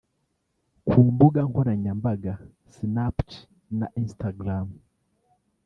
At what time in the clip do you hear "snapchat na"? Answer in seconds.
2.73-3.87